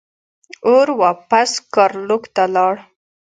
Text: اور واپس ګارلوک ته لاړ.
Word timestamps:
اور 0.69 0.87
واپس 1.01 1.49
ګارلوک 1.73 2.23
ته 2.35 2.43
لاړ. 2.55 2.73